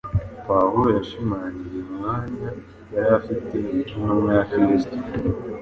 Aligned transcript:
Pawulo 0.47 0.87
yashimangiye 0.97 1.79
umwanya 1.89 2.47
yari 2.93 3.09
afite 3.19 3.53
nk’intumwa 3.63 4.29
ya 4.37 4.43
Kristo. 4.51 4.95